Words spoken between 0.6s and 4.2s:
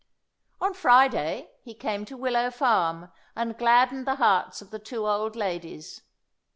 Friday he came to Willow Farm and gladdened the